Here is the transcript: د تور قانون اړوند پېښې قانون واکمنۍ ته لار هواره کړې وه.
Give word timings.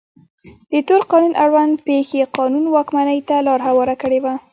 د 0.71 0.73
تور 0.87 1.01
قانون 1.11 1.33
اړوند 1.43 1.73
پېښې 1.87 2.21
قانون 2.37 2.65
واکمنۍ 2.75 3.19
ته 3.27 3.35
لار 3.47 3.59
هواره 3.67 3.95
کړې 4.01 4.19
وه. 4.23 4.33